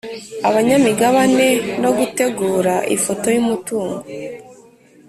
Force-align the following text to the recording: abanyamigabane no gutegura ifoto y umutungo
abanyamigabane 0.47 1.47
no 1.81 1.89
gutegura 1.97 2.75
ifoto 2.95 3.27
y 3.35 3.41
umutungo 3.43 3.99